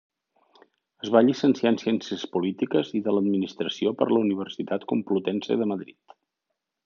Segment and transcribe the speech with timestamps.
[1.07, 6.17] Es va llicenciar en Ciències Polítiques i de l'Administració per la Universitat Complutense de Madrid.